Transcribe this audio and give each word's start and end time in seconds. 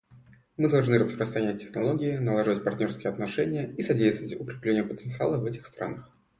Мы 0.57 0.67
должны 0.67 0.97
распространять 0.97 1.61
технологии, 1.61 2.17
налаживать 2.17 2.63
партнерские 2.63 3.11
отношения 3.13 3.71
и 3.77 3.83
содействовать 3.83 4.35
укреплению 4.41 4.89
потенциала 4.89 5.37
в 5.37 5.45
этих 5.45 5.67
странах. 5.67 6.09